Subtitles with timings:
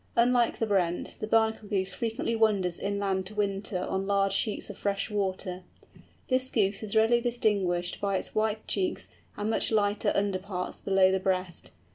[0.15, 4.75] Unlike the Brent, the Bernacle Goose frequently wanders inland to winter on large sheets of
[4.79, 5.61] fresh water.
[6.27, 11.19] This Goose is readily distinguished by its white cheeks, and much lighter underparts below the
[11.19, 11.69] breast.